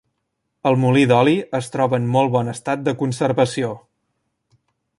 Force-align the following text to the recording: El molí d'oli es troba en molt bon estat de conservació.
El 0.69 0.77
molí 0.83 1.03
d'oli 1.11 1.35
es 1.59 1.69
troba 1.75 1.99
en 2.03 2.07
molt 2.15 2.33
bon 2.37 2.49
estat 2.55 2.81
de 2.89 2.95
conservació. 3.03 3.73